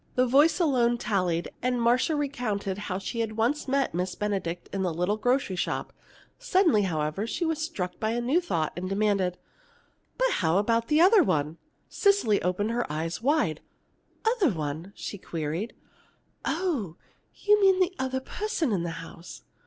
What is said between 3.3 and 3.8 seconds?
once